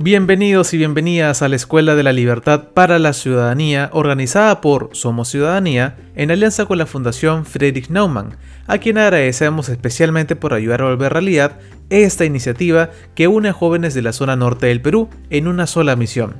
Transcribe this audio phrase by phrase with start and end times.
[0.00, 5.28] Bienvenidos y bienvenidas a la Escuela de la Libertad para la Ciudadanía, organizada por Somos
[5.28, 8.36] Ciudadanía, en alianza con la Fundación Friedrich Naumann,
[8.68, 11.58] a quien agradecemos especialmente por ayudar a volver realidad
[11.90, 15.96] esta iniciativa que une a jóvenes de la zona norte del Perú en una sola
[15.96, 16.36] misión.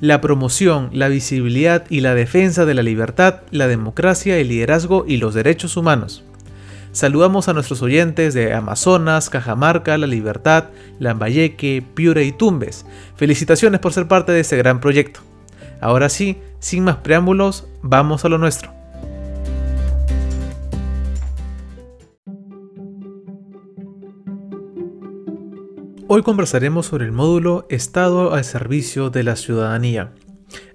[0.00, 5.18] La promoción, la visibilidad y la defensa de la libertad, la democracia, el liderazgo y
[5.18, 6.24] los derechos humanos.
[6.94, 10.66] Saludamos a nuestros oyentes de Amazonas, Cajamarca, La Libertad,
[11.00, 12.86] Lambayeque, Piura y Tumbes.
[13.16, 15.18] Felicitaciones por ser parte de este gran proyecto.
[15.80, 18.72] Ahora sí, sin más preámbulos, vamos a lo nuestro.
[26.06, 30.12] Hoy conversaremos sobre el módulo Estado al servicio de la ciudadanía.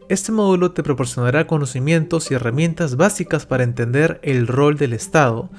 [0.10, 5.50] Este módulo te proporcionará conocimientos y herramientas básicas para entender el rol del Estado,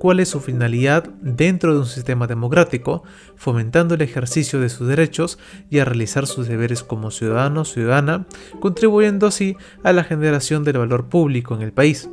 [0.00, 3.02] cuál es su finalidad dentro de un sistema democrático,
[3.36, 5.38] fomentando el ejercicio de sus derechos
[5.68, 8.24] y a realizar sus deberes como ciudadano o ciudadana,
[8.60, 12.08] contribuyendo así a la generación del valor público en el país.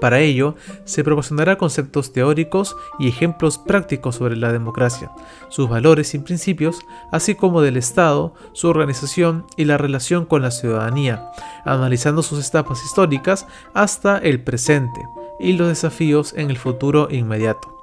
[0.00, 5.12] Para ello, se proporcionará conceptos teóricos y ejemplos prácticos sobre la democracia,
[5.50, 6.80] sus valores y principios,
[7.12, 11.30] así como del Estado, su organización y la relación con la ciudadanía,
[11.64, 15.00] analizando sus etapas históricas hasta el presente
[15.38, 17.74] y los desafíos en el futuro inmediato.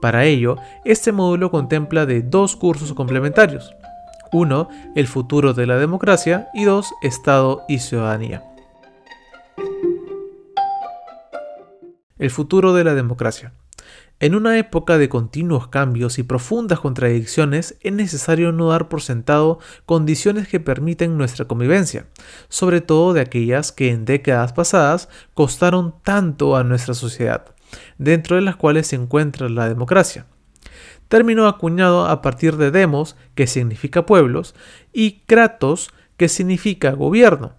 [0.00, 3.74] Para ello, este módulo contempla de dos cursos complementarios.
[4.32, 8.44] Uno, el futuro de la democracia y dos, Estado y ciudadanía.
[12.18, 13.52] El futuro de la democracia.
[14.22, 19.60] En una época de continuos cambios y profundas contradicciones, es necesario no dar por sentado
[19.86, 22.06] condiciones que permiten nuestra convivencia,
[22.50, 27.54] sobre todo de aquellas que en décadas pasadas costaron tanto a nuestra sociedad,
[27.96, 30.26] dentro de las cuales se encuentra la democracia.
[31.08, 34.54] Término acuñado a partir de demos, que significa pueblos,
[34.92, 37.54] y kratos, que significa gobierno,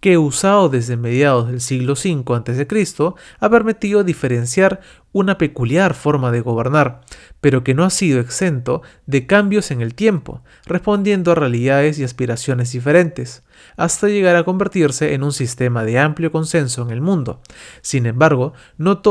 [0.00, 4.80] que usado desde mediados del siglo V a.C., ha permitido diferenciar
[5.12, 7.02] una peculiar forma de gobernar,
[7.40, 12.04] pero que no ha sido exento de cambios en el tiempo, respondiendo a realidades y
[12.04, 13.42] aspiraciones diferentes,
[13.76, 17.40] hasta llegar a convertirse en un sistema de amplio consenso en el mundo.
[17.82, 19.02] Sin embargo, no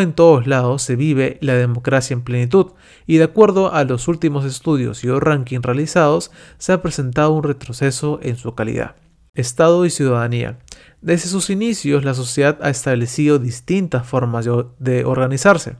[0.00, 2.72] en todos lados se vive la democracia en plenitud,
[3.06, 7.42] y de acuerdo a los últimos estudios y o rankings realizados, se ha presentado un
[7.42, 8.94] retroceso en su calidad.
[9.36, 10.58] Estado y ciudadanía.
[11.02, 14.48] Desde sus inicios, la sociedad ha establecido distintas formas
[14.78, 15.76] de organizarse.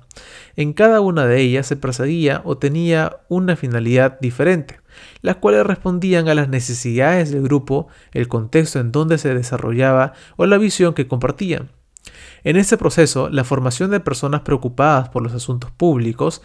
[0.55, 4.81] En cada una de ellas se perseguía o tenía una finalidad diferente,
[5.23, 10.47] las cuales respondían a las necesidades del grupo, el contexto en donde se desarrollaba o
[10.47, 11.71] la visión que compartían.
[12.45, 16.43] En este proceso, la formación de personas preocupadas por los asuntos públicos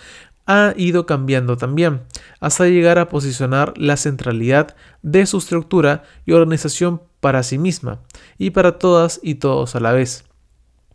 [0.52, 2.02] ha ido cambiando también,
[2.40, 8.00] hasta llegar a posicionar la centralidad de su estructura y organización para sí misma
[8.38, 10.26] y para todas y todos a la vez.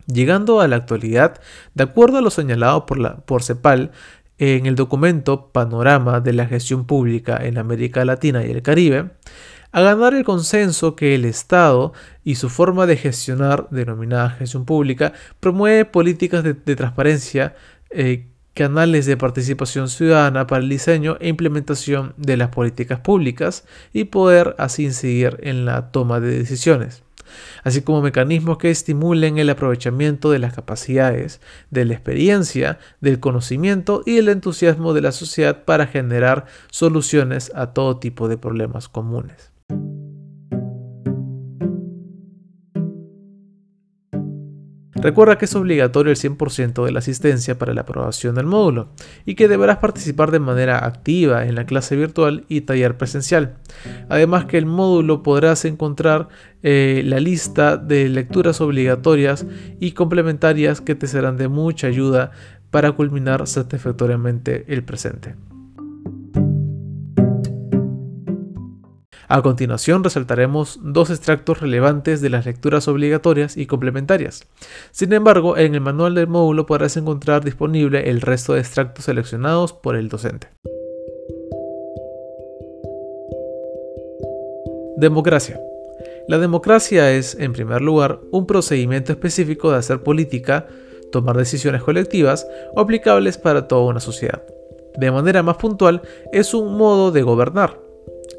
[0.06, 1.41] Llegando a la actualidad,
[1.75, 3.93] de acuerdo a lo señalado por, la, por CEPAL,
[4.39, 9.11] en el documento Panorama de la Gestión Pública en América Latina y el Caribe,
[9.73, 15.15] a ganar el consenso que el Estado y su forma de gestionar, denominada gestión pública,
[15.41, 17.56] promueve políticas de, transparencia
[17.91, 24.05] eh, canales de participación ciudadana para el diseño e implementación de las políticas públicas y
[24.05, 27.03] poder así incidir en la toma de decisiones,
[27.65, 34.03] así como mecanismos que estimulen el aprovechamiento de las capacidades, de la experiencia, del conocimiento
[34.06, 39.56] y el entusiasmo de la sociedad para generar soluciones a todo tipo de problemas comunes.
[45.01, 48.89] Recuerda que es obligatorio el 100% de la asistencia para la aprobación del módulo
[49.25, 53.56] y que deberás participar de manera activa en la clase virtual y taller presencial.
[54.09, 56.29] Además que el módulo podrás encontrar
[56.62, 59.47] eh, la lista de lecturas obligatorias
[59.81, 62.33] y complementarias que te serán de mucha ayuda
[62.71, 65.35] para culminar satisfactoriamente el presente.
[69.28, 74.46] A continuación resaltaremos dos extractos relevantes de las lecturas obligatorias y complementarias.
[74.93, 79.73] Sin embargo, en el manual del módulo podrás encontrar disponible el resto de extractos seleccionados
[79.73, 80.49] por el docente.
[84.96, 85.61] Democracia.
[86.29, 90.69] La democracia es, en primer lugar, un procedimiento específico de hacer política,
[91.11, 94.43] tomar decisiones colectivas o aplicables para toda una sociedad.
[94.96, 96.02] De manera más puntual,
[96.32, 97.86] es un modo de gobernar,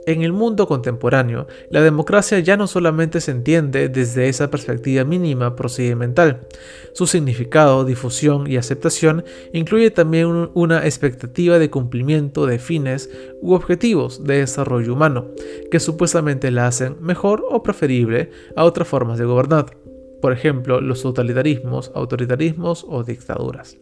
[0.07, 5.57] En el mundo contemporáneo, la democracia ya no solamente se entiende desde esa perspectiva mínima
[5.57, 6.47] procedimental.
[6.93, 13.09] Su significado, difusión y aceptación incluye también una expectativa de cumplimiento de fines
[13.41, 15.27] u objetivos de desarrollo humano,
[15.69, 19.77] que supuestamente la hacen mejor o preferible a otras formas de gobernar.
[20.21, 23.75] Por ejemplo, los totalitarismos, autoritarismos o dictaduras.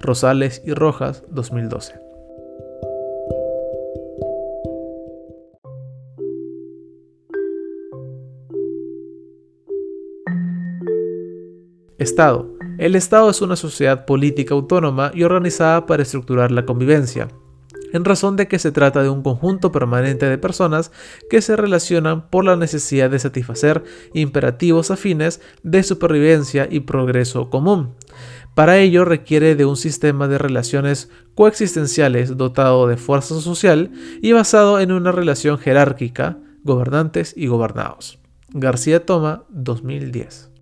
[0.00, 2.05] Rosales y Rojas, 2012.
[11.98, 12.52] Estado.
[12.78, 17.28] El Estado es una sociedad política autónoma y organizada para estructurar la convivencia,
[17.94, 20.92] en razón de que se trata de un conjunto permanente de personas
[21.30, 23.82] que se relacionan por la necesidad de satisfacer
[24.12, 27.94] imperativos afines de supervivencia y progreso común.
[28.54, 33.90] Para ello requiere de un sistema de relaciones coexistenciales dotado de fuerza social
[34.20, 38.18] y basado en una relación jerárquica, gobernantes y gobernados.
[38.52, 40.55] García Toma, 2010.